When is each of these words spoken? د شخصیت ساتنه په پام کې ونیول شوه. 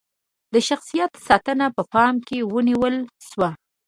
د 0.53 0.55
شخصیت 0.67 1.11
ساتنه 1.27 1.65
په 1.75 1.83
پام 1.93 2.15
کې 2.27 2.37
ونیول 2.53 2.95
شوه. 3.29 3.49